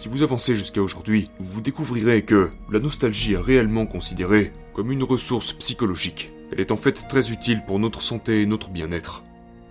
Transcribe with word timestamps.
Si 0.00 0.08
vous 0.08 0.22
avancez 0.22 0.54
jusqu'à 0.54 0.80
aujourd'hui, 0.80 1.28
vous 1.40 1.60
découvrirez 1.60 2.22
que 2.22 2.48
la 2.72 2.80
nostalgie 2.80 3.34
est 3.34 3.36
réellement 3.36 3.84
considérée 3.84 4.50
comme 4.72 4.92
une 4.92 5.02
ressource 5.02 5.52
psychologique. 5.52 6.32
Elle 6.50 6.60
est 6.60 6.72
en 6.72 6.78
fait 6.78 7.06
très 7.06 7.30
utile 7.32 7.62
pour 7.66 7.78
notre 7.78 8.00
santé 8.00 8.40
et 8.40 8.46
notre 8.46 8.70
bien-être. 8.70 9.22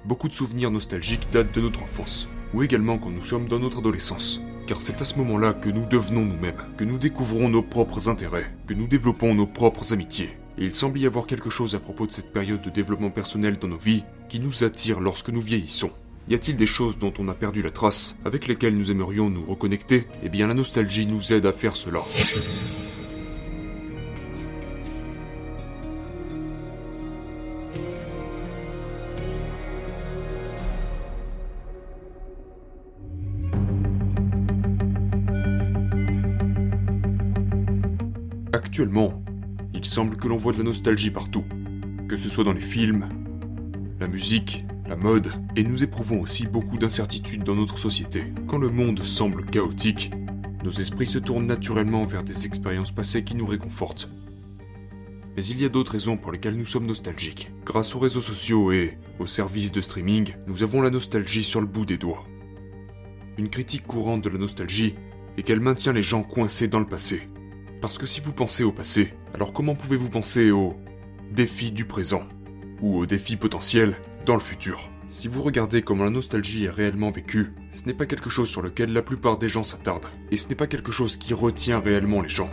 Beaucoup 0.06 0.28
de 0.28 0.34
souvenirs 0.36 0.70
nostalgiques 0.70 1.32
datent 1.32 1.56
de 1.56 1.62
notre 1.62 1.82
enfance, 1.82 2.30
ou 2.54 2.62
également 2.62 3.00
quand 3.00 3.10
nous 3.10 3.24
sommes 3.24 3.48
dans 3.48 3.58
notre 3.58 3.80
adolescence. 3.80 4.40
Car 4.68 4.82
c'est 4.82 5.02
à 5.02 5.06
ce 5.06 5.18
moment-là 5.18 5.54
que 5.54 5.70
nous 5.70 5.88
devenons 5.88 6.26
nous-mêmes, 6.26 6.62
que 6.78 6.84
nous 6.84 7.00
découvrons 7.00 7.50
nos 7.50 7.64
propres 7.64 8.08
intérêts, 8.08 8.54
que 8.68 8.76
nous 8.76 8.86
développons 8.86 9.34
nos 9.34 9.48
propres 9.48 9.94
amitiés. 9.94 10.38
Et 10.60 10.66
il 10.66 10.72
semble 10.72 11.00
y 11.00 11.08
avoir 11.08 11.26
quelque 11.26 11.50
chose 11.50 11.74
à 11.74 11.80
propos 11.80 12.06
de 12.06 12.12
cette 12.12 12.32
période 12.32 12.62
de 12.62 12.70
développement 12.70 13.10
personnel 13.10 13.58
dans 13.58 13.68
nos 13.68 13.80
vies 13.80 14.04
qui 14.30 14.40
nous 14.40 14.64
attire 14.64 15.00
lorsque 15.00 15.30
nous 15.30 15.42
vieillissons. 15.42 15.90
Y 16.30 16.36
a-t-il 16.36 16.58
des 16.58 16.68
choses 16.68 17.00
dont 17.00 17.12
on 17.18 17.28
a 17.28 17.34
perdu 17.34 17.64
la 17.64 17.72
trace, 17.72 18.20
avec 18.24 18.46
lesquelles 18.46 18.78
nous 18.78 18.92
aimerions 18.92 19.32
nous 19.32 19.44
reconnecter? 19.46 20.06
Eh 20.22 20.30
bien 20.30 20.46
la 20.46 20.54
nostalgie 20.54 21.08
nous 21.08 21.34
aide 21.34 21.48
à 21.48 21.52
faire 21.52 21.76
cela. 21.76 22.02
Actuellement, 38.54 39.24
il 39.74 39.84
semble 39.84 40.16
que 40.16 40.28
l'on 40.28 40.38
voit 40.38 40.54
de 40.54 40.60
la 40.60 40.64
nostalgie 40.64 41.10
partout, 41.10 41.44
que 42.08 42.18
ce 42.18 42.30
soit 42.30 42.44
dans 42.44 42.54
les 42.54 42.62
films, 42.62 43.10
la 44.00 44.08
musique, 44.08 44.64
la 44.90 44.96
mode, 44.96 45.32
et 45.56 45.64
nous 45.64 45.84
éprouvons 45.84 46.20
aussi 46.20 46.48
beaucoup 46.48 46.80
d'incertitudes 46.80 47.44
dans 47.44 47.54
notre 47.54 47.78
société. 47.78 48.24
Quand 48.48 48.58
le 48.58 48.70
monde 48.70 49.04
semble 49.04 49.46
chaotique, 49.46 50.12
nos 50.64 50.72
esprits 50.72 51.06
se 51.06 51.20
tournent 51.20 51.46
naturellement 51.46 52.08
vers 52.08 52.24
des 52.24 52.48
expériences 52.48 52.92
passées 52.92 53.24
qui 53.24 53.36
nous 53.36 53.46
réconfortent. 53.46 54.10
Mais 55.38 55.46
il 55.46 55.62
y 55.62 55.66
a 55.66 55.70
d'autres 55.70 55.92
raisons 55.92 56.18
pour 56.18 56.32
lesquelles 56.32 56.58
nous 56.58 56.66
sommes 56.66 56.88
nostalgiques. 56.88 57.52
Grâce 57.66 57.96
aux 57.96 58.00
réseaux 58.00 58.20
sociaux 58.20 58.72
et 58.72 58.98
aux 59.20 59.28
services 59.28 59.72
de 59.72 59.80
streaming, 59.80 60.34
nous 60.48 60.64
avons 60.64 60.82
la 60.82 60.90
nostalgie 60.90 61.44
sur 61.44 61.62
le 61.62 61.68
bout 61.68 61.86
des 61.86 62.00
doigts. 62.00 62.26
Une 63.38 63.50
critique 63.50 63.86
courante 63.86 64.24
de 64.24 64.30
la 64.30 64.40
nostalgie 64.40 64.96
est 65.38 65.44
qu'elle 65.44 65.62
maintient 65.62 65.94
les 65.94 66.04
gens 66.04 66.24
coincés 66.24 66.68
dans 66.68 66.80
le 66.80 66.88
passé. 66.88 67.30
Parce 67.80 68.00
que 68.00 68.08
si 68.08 68.22
vous 68.22 68.34
pensez 68.34 68.64
au 68.64 68.72
passé, 68.72 69.14
alors 69.36 69.54
comment 69.54 69.76
pouvez-vous 69.76 70.10
penser 70.10 70.50
aux 70.50 70.76
défis 71.32 71.72
du 71.72 71.86
présent 71.86 72.24
Ou 72.82 72.98
aux 72.98 73.06
défis 73.06 73.38
potentiels 73.38 73.96
le 74.36 74.42
futur 74.42 74.90
Si 75.08 75.28
vous 75.28 75.42
regardez 75.42 75.82
comment 75.82 76.04
la 76.04 76.10
nostalgie 76.10 76.66
est 76.66 76.70
réellement 76.70 77.12
vécue, 77.12 77.54
ce 77.72 77.86
n'est 77.86 77.94
pas 77.94 78.06
quelque 78.06 78.30
chose 78.30 78.50
sur 78.50 78.62
lequel 78.62 78.94
la 78.94 79.02
plupart 79.02 79.38
des 79.38 79.50
gens 79.50 79.64
s'attardent. 79.64 80.08
Et 80.32 80.38
ce 80.38 80.50
n'est 80.50 80.56
pas 80.56 80.68
quelque 80.68 80.92
chose 80.92 81.18
qui 81.18 81.34
retient 81.34 81.80
réellement 81.80 82.22
les 82.22 82.30
gens. 82.30 82.50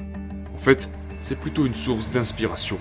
En 0.55 0.59
fait, 0.59 0.91
c'est 1.19 1.39
plutôt 1.39 1.67
une 1.67 1.75
source 1.75 2.11
d'inspiration. 2.11 2.79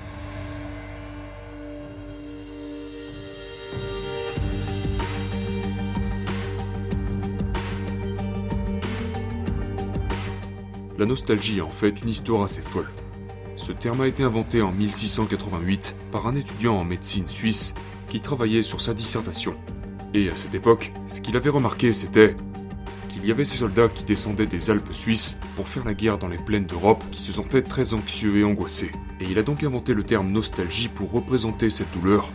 La 10.97 11.05
nostalgie 11.05 11.57
est 11.57 11.61
en 11.61 11.69
fait 11.69 12.01
une 12.01 12.09
histoire 12.09 12.43
assez 12.43 12.61
folle. 12.61 12.89
Ce 13.55 13.71
terme 13.71 14.01
a 14.01 14.07
été 14.07 14.23
inventé 14.23 14.61
en 14.61 14.71
1688 14.71 15.95
par 16.11 16.27
un 16.27 16.35
étudiant 16.35 16.75
en 16.75 16.83
médecine 16.83 17.27
suisse 17.27 17.73
qui 18.09 18.19
travaillait 18.19 18.61
sur 18.61 18.81
sa 18.81 18.93
dissertation. 18.93 19.55
Et 20.13 20.29
à 20.29 20.35
cette 20.35 20.55
époque, 20.55 20.91
ce 21.07 21.21
qu'il 21.21 21.37
avait 21.37 21.49
remarqué 21.49 21.93
c'était 21.93 22.35
qu'il 23.07 23.25
y 23.25 23.31
avait 23.31 23.45
ces 23.45 23.57
soldats 23.57 23.87
qui 23.87 24.03
descendaient 24.03 24.45
des 24.45 24.69
Alpes 24.69 24.93
suisses 24.93 25.39
pour 25.55 25.69
faire 25.69 25.85
la 25.85 25.93
guerre 25.93 26.17
dans 26.17 26.27
les 26.27 26.37
plaines 26.37 26.65
d'Europe 26.65 27.03
qui 27.11 27.21
se 27.21 27.31
sentaient 27.31 27.61
très 27.61 27.93
anxieux 27.93 28.37
et 28.37 28.43
angoissés. 28.43 28.91
Et 29.21 29.25
il 29.29 29.39
a 29.39 29.43
donc 29.43 29.63
inventé 29.63 29.93
le 29.93 30.03
terme 30.03 30.31
nostalgie 30.31 30.89
pour 30.89 31.11
représenter 31.11 31.69
cette 31.69 31.91
douleur 31.93 32.31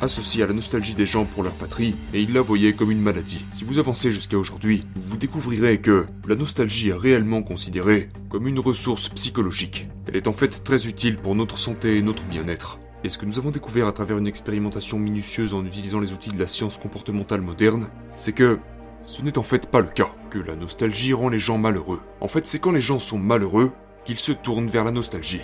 associé 0.00 0.42
à 0.42 0.46
la 0.46 0.52
nostalgie 0.52 0.94
des 0.94 1.06
gens 1.06 1.24
pour 1.24 1.42
leur 1.42 1.52
patrie, 1.52 1.94
et 2.12 2.20
il 2.20 2.32
la 2.32 2.42
voyait 2.42 2.74
comme 2.74 2.90
une 2.90 3.00
maladie. 3.00 3.44
Si 3.50 3.64
vous 3.64 3.78
avancez 3.78 4.10
jusqu'à 4.10 4.36
aujourd'hui, 4.36 4.82
vous 5.08 5.16
découvrirez 5.16 5.80
que 5.80 6.06
la 6.26 6.34
nostalgie 6.36 6.90
est 6.90 6.94
réellement 6.94 7.42
considérée 7.42 8.08
comme 8.28 8.46
une 8.46 8.58
ressource 8.58 9.08
psychologique. 9.08 9.88
Elle 10.06 10.16
est 10.16 10.28
en 10.28 10.32
fait 10.32 10.62
très 10.62 10.86
utile 10.86 11.16
pour 11.16 11.34
notre 11.34 11.58
santé 11.58 11.96
et 11.96 12.02
notre 12.02 12.24
bien-être. 12.24 12.78
Et 13.04 13.08
ce 13.08 13.18
que 13.18 13.26
nous 13.26 13.38
avons 13.38 13.50
découvert 13.50 13.86
à 13.86 13.92
travers 13.92 14.18
une 14.18 14.26
expérimentation 14.26 14.98
minutieuse 14.98 15.54
en 15.54 15.64
utilisant 15.64 16.00
les 16.00 16.12
outils 16.12 16.30
de 16.30 16.38
la 16.38 16.48
science 16.48 16.78
comportementale 16.78 17.40
moderne, 17.40 17.88
c'est 18.10 18.32
que 18.32 18.58
ce 19.02 19.22
n'est 19.22 19.38
en 19.38 19.42
fait 19.42 19.70
pas 19.70 19.80
le 19.80 19.86
cas, 19.86 20.14
que 20.30 20.38
la 20.38 20.56
nostalgie 20.56 21.12
rend 21.12 21.28
les 21.28 21.38
gens 21.38 21.58
malheureux. 21.58 22.00
En 22.20 22.28
fait, 22.28 22.46
c'est 22.46 22.58
quand 22.58 22.72
les 22.72 22.80
gens 22.80 22.98
sont 22.98 23.18
malheureux 23.18 23.72
qu'ils 24.04 24.18
se 24.18 24.32
tournent 24.32 24.68
vers 24.68 24.84
la 24.84 24.90
nostalgie. 24.90 25.42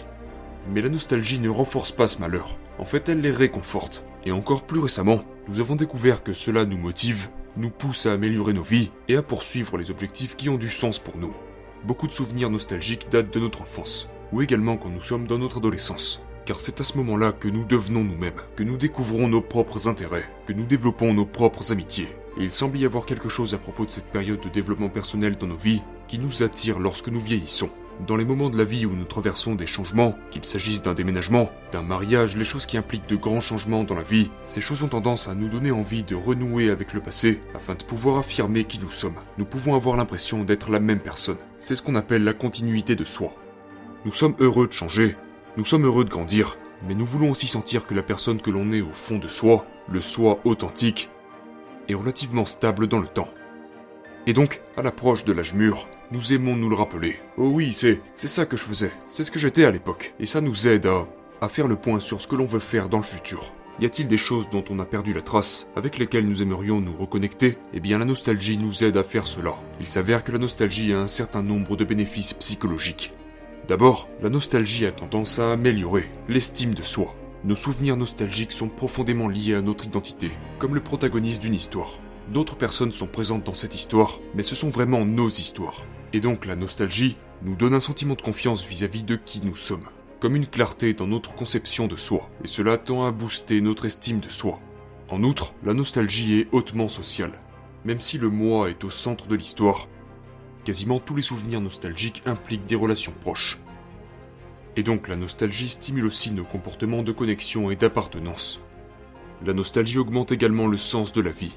Mais 0.73 0.83
la 0.83 0.89
nostalgie 0.89 1.41
ne 1.41 1.49
renforce 1.49 1.93
pas 1.93 2.07
ce 2.07 2.19
malheur. 2.19 2.57
En 2.79 2.85
fait, 2.85 3.09
elle 3.09 3.21
les 3.21 3.31
réconforte. 3.31 4.05
Et 4.25 4.33
encore 4.33 4.63
plus 4.67 4.81
récemment, 4.81 5.25
nous 5.49 5.61
avons 5.61 5.77
découvert 5.77 6.23
que 6.23 6.35
cela 6.35 6.65
nous 6.67 6.79
motive, 6.79 7.29
nous 7.57 7.71
pousse 7.71 8.07
à 8.07 8.13
améliorer 8.13 8.53
nos 8.53 8.63
vies 8.63 8.91
et 9.09 9.17
à 9.17 9.23
poursuivre 9.23 9.79
les 9.79 9.91
objectifs 9.91 10.37
qui 10.37 10.49
ont 10.49 10.59
du 10.59 10.69
sens 10.69 10.99
pour 10.99 11.17
nous. 11.17 11.35
Beaucoup 11.85 12.07
de 12.07 12.13
souvenirs 12.13 12.51
nostalgiques 12.51 13.09
datent 13.11 13.33
de 13.33 13.41
notre 13.41 13.63
enfance, 13.63 14.09
ou 14.33 14.43
également 14.43 14.77
quand 14.77 14.91
nous 14.91 15.01
sommes 15.01 15.27
dans 15.27 15.39
notre 15.39 15.59
adolescence. 15.59 16.21
Car 16.45 16.61
c'est 16.61 16.81
à 16.81 16.85
ce 16.85 16.99
moment-là 16.99 17.33
que 17.33 17.49
nous 17.49 17.65
devenons 17.65 18.05
nous-mêmes, 18.05 18.41
que 18.55 18.63
nous 18.63 18.77
découvrons 18.77 19.29
nos 19.29 19.41
propres 19.41 19.89
intérêts, 19.89 20.29
que 20.47 20.53
nous 20.53 20.67
développons 20.67 21.15
nos 21.15 21.25
propres 21.25 21.73
amitiés. 21.73 22.09
Et 22.39 22.43
il 22.45 22.51
semble 22.51 22.79
y 22.79 22.85
avoir 22.85 23.07
quelque 23.07 23.31
chose 23.31 23.55
à 23.55 23.59
propos 23.59 23.87
de 23.87 23.91
cette 23.91 24.11
période 24.11 24.41
de 24.41 24.49
développement 24.51 24.91
personnel 24.91 25.37
dans 25.37 25.47
nos 25.47 25.57
vies 25.57 25.83
qui 26.07 26.19
nous 26.19 26.43
attire 26.43 26.79
lorsque 26.79 27.09
nous 27.09 27.21
vieillissons. 27.21 27.71
Dans 28.07 28.17
les 28.17 28.25
moments 28.25 28.49
de 28.49 28.57
la 28.57 28.65
vie 28.65 28.87
où 28.87 28.93
nous 28.93 29.05
traversons 29.05 29.55
des 29.55 29.67
changements, 29.67 30.17
qu'il 30.31 30.45
s'agisse 30.45 30.81
d'un 30.81 30.95
déménagement, 30.95 31.51
d'un 31.71 31.83
mariage, 31.83 32.35
les 32.37 32.47
choses 32.47 32.65
qui 32.65 32.79
impliquent 32.79 33.09
de 33.09 33.17
grands 33.17 33.43
changements 33.43 33.85
dans 33.85 33.95
la 33.95 34.03
vie, 34.03 34.31
ces 34.43 34.63
choses 34.63 34.83
ont 34.83 34.89
tendance 34.89 35.29
à 35.29 35.35
nous 35.35 35.49
donner 35.49 35.71
envie 35.71 36.03
de 36.03 36.15
renouer 36.15 36.71
avec 36.71 36.95
le 36.95 37.01
passé 37.01 37.41
afin 37.55 37.75
de 37.75 37.85
pouvoir 37.85 38.19
affirmer 38.19 38.65
qui 38.65 38.79
nous 38.79 38.91
sommes. 38.91 39.17
Nous 39.37 39.45
pouvons 39.45 39.75
avoir 39.75 39.97
l'impression 39.97 40.45
d'être 40.45 40.71
la 40.71 40.81
même 40.81 41.01
personne. 41.01 41.37
C'est 41.59 41.75
ce 41.75 41.83
qu'on 41.83 41.95
appelle 41.95 42.25
la 42.25 42.33
continuité 42.33 42.97
de 42.97 43.05
soi. 43.05 43.35
Nous 44.07 44.15
sommes 44.15 44.35
heureux 44.41 44.67
de 44.67 44.73
changer, 44.73 45.17
nous 45.59 45.67
sommes 45.67 45.85
heureux 45.85 46.05
de 46.05 46.11
grandir, 46.11 46.57
mais 46.89 46.95
nous 46.95 47.07
voulons 47.07 47.31
aussi 47.31 47.49
sentir 47.49 47.87
que 47.87 47.95
la 47.95 48.03
personne 48.03 48.41
que 48.41 48.51
l'on 48.51 48.73
est 48.73 48.81
au 48.81 48.93
fond 48.93 49.19
de 49.19 49.29
soi, 49.29 49.67
le 49.91 50.01
soi 50.01 50.41
authentique, 50.45 51.11
est 51.89 51.95
relativement 51.95 52.47
stable 52.47 52.87
dans 52.87 53.01
le 53.01 53.09
temps. 53.09 53.29
Et 54.27 54.33
donc, 54.33 54.61
à 54.77 54.83
l'approche 54.83 55.25
de 55.25 55.33
l'âge 55.33 55.55
mûr, 55.55 55.89
nous 56.13 56.33
aimons 56.33 56.57
nous 56.57 56.69
le 56.69 56.77
rappeler. 56.77 57.17
Oh 57.37 57.49
oui, 57.49 57.73
c'est 57.73 58.01
c'est 58.15 58.29
ça 58.29 58.47
que 58.47 58.57
je 58.57 58.65
faisais. 58.65 58.93
C'est 59.07 59.25
ce 59.25 59.31
que 59.31 59.39
j'étais 59.39 59.65
à 59.65 59.71
l'époque. 59.71 60.15
Et 60.21 60.27
ça 60.27 60.41
nous 60.41 60.69
aide 60.69 60.87
à 60.87 61.07
à 61.41 61.49
faire 61.49 61.69
le 61.69 61.77
point 61.77 62.01
sur 62.01 62.21
ce 62.21 62.27
que 62.27 62.37
l'on 62.37 62.47
veut 62.47 62.59
faire 62.59 62.89
dans 62.89 62.99
le 62.99 63.05
futur. 63.05 63.53
Y 63.81 63.87
a-t-il 63.87 64.09
des 64.09 64.19
choses 64.19 64.51
dont 64.51 64.65
on 64.69 64.79
a 64.79 64.85
perdu 64.85 65.15
la 65.15 65.23
trace, 65.23 65.71
avec 65.75 65.97
lesquelles 65.97 66.29
nous 66.29 66.43
aimerions 66.43 66.81
nous 66.81 66.95
reconnecter? 66.99 67.57
Eh 67.73 67.81
bien 67.81 67.99
la 67.99 68.05
nostalgie 68.05 68.59
nous 68.59 68.85
aide 68.85 68.99
à 68.99 69.05
faire 69.05 69.27
cela. 69.27 69.55
Il 69.81 69.87
s'avère 69.87 70.23
que 70.23 70.33
la 70.33 70.39
nostalgie 70.39 70.93
a 70.93 71.01
un 71.01 71.09
certain 71.09 71.43
nombre 71.43 71.77
de 71.77 71.85
bénéfices 71.85 72.35
psychologiques. 72.35 73.13
D'abord, 73.69 74.09
la 74.21 74.29
nostalgie 74.29 74.85
a 74.85 74.93
tendance 74.93 75.39
à 75.39 75.53
améliorer 75.53 76.05
l'estime 76.29 76.75
de 76.75 76.83
soi. 76.83 77.15
Nos 77.45 77.57
souvenirs 77.57 77.97
nostalgiques 77.97 78.53
sont 78.53 78.69
profondément 78.69 79.29
liés 79.29 79.55
à 79.55 79.63
notre 79.63 79.87
identité, 79.87 80.31
comme 80.59 80.75
le 80.75 80.83
protagoniste 80.83 81.41
d'une 81.41 81.55
histoire. 81.55 81.99
D'autres 82.31 82.55
personnes 82.55 82.93
sont 82.93 83.09
présentes 83.09 83.43
dans 83.43 83.55
cette 83.55 83.75
histoire, 83.75 84.21
mais 84.37 84.45
ce 84.45 84.55
sont 84.55 84.71
vraiment 84.71 85.05
nos 85.05 85.29
histoires. 85.29 85.85
Et 86.13 86.21
donc 86.21 86.47
la 86.47 86.55
nostalgie 86.55 87.17
nous 87.43 87.57
donne 87.57 87.75
un 87.75 87.81
sentiment 87.81 88.15
de 88.15 88.23
confiance 88.23 88.65
vis-à-vis 88.65 89.03
de 89.03 89.17
qui 89.17 89.45
nous 89.45 89.57
sommes, 89.57 89.89
comme 90.21 90.37
une 90.37 90.47
clarté 90.47 90.95
dans 90.95 91.09
notre 91.09 91.35
conception 91.35 91.89
de 91.89 91.97
soi, 91.97 92.31
et 92.45 92.47
cela 92.47 92.79
tend 92.79 93.05
à 93.05 93.11
booster 93.11 93.61
notre 93.61 93.85
estime 93.85 94.21
de 94.21 94.29
soi. 94.29 94.61
En 95.09 95.25
outre, 95.25 95.55
la 95.65 95.75
nostalgie 95.75 96.39
est 96.39 96.49
hautement 96.53 96.89
sociale. 96.89 97.33
Même 97.85 98.01
si 98.01 98.17
le 98.17 98.29
moi 98.29 98.71
est 98.71 98.85
au 98.85 98.91
centre 98.91 99.27
de 99.27 99.35
l'histoire, 99.35 99.89
quasiment 100.65 101.01
tous 101.01 101.17
les 101.17 101.23
souvenirs 101.23 101.61
nostalgiques 101.61 102.23
impliquent 102.27 102.67
des 102.67 102.77
relations 102.77 103.15
proches. 103.21 103.59
Et 104.77 104.85
donc 104.85 105.09
la 105.09 105.17
nostalgie 105.17 105.69
stimule 105.69 106.07
aussi 106.07 106.31
nos 106.31 106.45
comportements 106.45 107.03
de 107.03 107.11
connexion 107.11 107.73
et 107.73 107.77
d'appartenance. 107.77 108.61
La 109.45 109.53
nostalgie 109.53 109.99
augmente 109.99 110.31
également 110.31 110.69
le 110.69 110.77
sens 110.77 111.13
de 111.13 111.23
la 111.23 111.33
vie, 111.33 111.55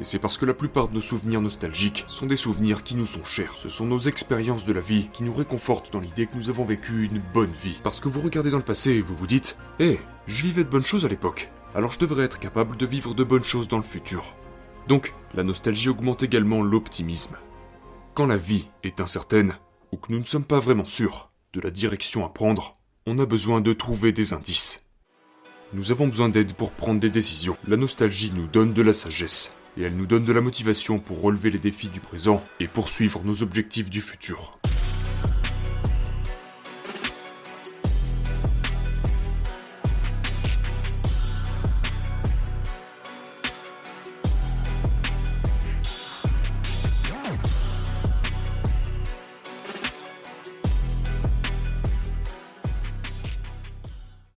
et 0.00 0.04
c'est 0.04 0.18
parce 0.18 0.38
que 0.38 0.46
la 0.46 0.54
plupart 0.54 0.88
de 0.88 0.94
nos 0.94 1.00
souvenirs 1.00 1.40
nostalgiques 1.40 2.04
sont 2.08 2.26
des 2.26 2.36
souvenirs 2.36 2.82
qui 2.82 2.96
nous 2.96 3.06
sont 3.06 3.22
chers. 3.22 3.52
Ce 3.56 3.68
sont 3.68 3.86
nos 3.86 3.98
expériences 3.98 4.64
de 4.64 4.72
la 4.72 4.80
vie 4.80 5.08
qui 5.12 5.22
nous 5.22 5.34
réconfortent 5.34 5.92
dans 5.92 6.00
l'idée 6.00 6.26
que 6.26 6.36
nous 6.36 6.50
avons 6.50 6.64
vécu 6.64 7.04
une 7.04 7.22
bonne 7.32 7.52
vie. 7.62 7.78
Parce 7.82 8.00
que 8.00 8.08
vous 8.08 8.20
regardez 8.20 8.50
dans 8.50 8.58
le 8.58 8.64
passé 8.64 8.92
et 8.92 9.02
vous 9.02 9.16
vous 9.16 9.28
dites 9.28 9.56
Hé, 9.78 10.00
je 10.26 10.42
vivais 10.42 10.64
de 10.64 10.68
bonnes 10.68 10.84
choses 10.84 11.04
à 11.04 11.08
l'époque, 11.08 11.48
alors 11.74 11.92
je 11.92 11.98
devrais 12.00 12.24
être 12.24 12.40
capable 12.40 12.76
de 12.76 12.86
vivre 12.86 13.14
de 13.14 13.22
bonnes 13.22 13.44
choses 13.44 13.68
dans 13.68 13.76
le 13.76 13.84
futur. 13.84 14.34
Donc, 14.88 15.14
la 15.34 15.44
nostalgie 15.44 15.88
augmente 15.88 16.22
également 16.22 16.62
l'optimisme. 16.62 17.36
Quand 18.14 18.26
la 18.26 18.36
vie 18.36 18.66
est 18.82 19.00
incertaine, 19.00 19.54
ou 19.92 19.96
que 19.96 20.12
nous 20.12 20.18
ne 20.18 20.24
sommes 20.24 20.44
pas 20.44 20.60
vraiment 20.60 20.84
sûrs 20.84 21.30
de 21.52 21.60
la 21.60 21.70
direction 21.70 22.26
à 22.26 22.28
prendre, 22.28 22.78
on 23.06 23.18
a 23.18 23.26
besoin 23.26 23.60
de 23.60 23.72
trouver 23.72 24.12
des 24.12 24.32
indices. 24.32 24.84
Nous 25.72 25.92
avons 25.92 26.08
besoin 26.08 26.28
d'aide 26.28 26.52
pour 26.52 26.72
prendre 26.72 27.00
des 27.00 27.10
décisions. 27.10 27.56
La 27.66 27.76
nostalgie 27.76 28.32
nous 28.34 28.46
donne 28.46 28.72
de 28.72 28.82
la 28.82 28.92
sagesse. 28.92 29.54
Et 29.76 29.82
elle 29.82 29.96
nous 29.96 30.06
donne 30.06 30.24
de 30.24 30.32
la 30.32 30.40
motivation 30.40 30.98
pour 30.98 31.20
relever 31.20 31.50
les 31.50 31.58
défis 31.58 31.88
du 31.88 32.00
présent 32.00 32.42
et 32.60 32.68
poursuivre 32.68 33.22
nos 33.24 33.42
objectifs 33.42 33.90
du 33.90 34.00
futur. 34.00 34.58